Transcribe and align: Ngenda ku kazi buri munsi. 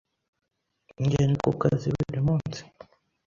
Ngenda 1.03 1.37
ku 1.45 1.51
kazi 1.61 1.87
buri 1.95 2.19
munsi. 2.27 2.61